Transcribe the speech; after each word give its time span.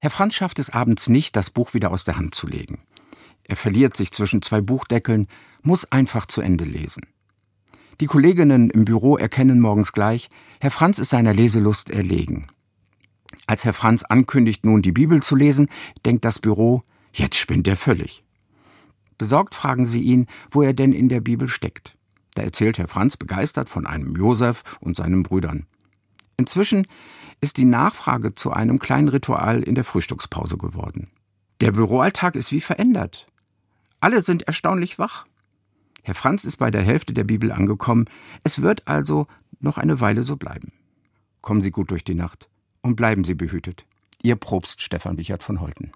Herr 0.00 0.10
Franz 0.10 0.34
schafft 0.34 0.58
es 0.58 0.70
abends 0.70 1.08
nicht, 1.08 1.34
das 1.34 1.50
Buch 1.50 1.74
wieder 1.74 1.90
aus 1.90 2.04
der 2.04 2.16
Hand 2.16 2.34
zu 2.34 2.46
legen. 2.46 2.80
Er 3.42 3.56
verliert 3.56 3.96
sich 3.96 4.12
zwischen 4.12 4.42
zwei 4.42 4.60
Buchdeckeln, 4.60 5.26
muss 5.62 5.90
einfach 5.90 6.26
zu 6.26 6.40
Ende 6.40 6.64
lesen. 6.64 7.02
Die 8.00 8.06
Kolleginnen 8.06 8.70
im 8.70 8.84
Büro 8.84 9.16
erkennen 9.16 9.60
morgens 9.60 9.92
gleich, 9.92 10.30
Herr 10.60 10.70
Franz 10.70 11.00
ist 11.00 11.10
seiner 11.10 11.34
Leselust 11.34 11.90
erlegen. 11.90 12.46
Als 13.46 13.64
Herr 13.64 13.72
Franz 13.72 14.04
ankündigt, 14.04 14.64
nun 14.64 14.82
die 14.82 14.92
Bibel 14.92 15.20
zu 15.20 15.34
lesen, 15.34 15.68
denkt 16.06 16.24
das 16.24 16.38
Büro, 16.38 16.84
jetzt 17.12 17.36
spinnt 17.36 17.66
er 17.66 17.76
völlig. 17.76 18.22
Besorgt 19.16 19.54
fragen 19.56 19.84
sie 19.84 20.02
ihn, 20.02 20.26
wo 20.50 20.62
er 20.62 20.74
denn 20.74 20.92
in 20.92 21.08
der 21.08 21.20
Bibel 21.20 21.48
steckt. 21.48 21.96
Da 22.34 22.42
erzählt 22.42 22.78
Herr 22.78 22.86
Franz 22.86 23.16
begeistert 23.16 23.68
von 23.68 23.84
einem 23.84 24.14
Josef 24.14 24.62
und 24.78 24.96
seinen 24.96 25.24
Brüdern. 25.24 25.66
Inzwischen 26.38 26.86
ist 27.40 27.56
die 27.56 27.64
Nachfrage 27.64 28.34
zu 28.34 28.52
einem 28.52 28.78
kleinen 28.78 29.08
Ritual 29.08 29.62
in 29.62 29.74
der 29.74 29.84
Frühstückspause 29.84 30.56
geworden. 30.56 31.08
Der 31.60 31.72
Büroalltag 31.72 32.36
ist 32.36 32.52
wie 32.52 32.60
verändert. 32.60 33.26
Alle 34.00 34.22
sind 34.22 34.44
erstaunlich 34.44 34.98
wach. 34.98 35.26
Herr 36.02 36.14
Franz 36.14 36.44
ist 36.44 36.56
bei 36.56 36.70
der 36.70 36.82
Hälfte 36.82 37.12
der 37.12 37.24
Bibel 37.24 37.50
angekommen. 37.50 38.06
Es 38.44 38.62
wird 38.62 38.86
also 38.86 39.26
noch 39.60 39.78
eine 39.78 40.00
Weile 40.00 40.22
so 40.22 40.36
bleiben. 40.36 40.72
Kommen 41.42 41.62
Sie 41.62 41.72
gut 41.72 41.90
durch 41.90 42.04
die 42.04 42.14
Nacht 42.14 42.48
und 42.80 42.94
bleiben 42.94 43.24
Sie 43.24 43.34
behütet. 43.34 43.84
Ihr 44.22 44.36
Propst 44.36 44.80
Stefan 44.80 45.18
Wichert 45.18 45.42
von 45.42 45.60
Holten. 45.60 45.92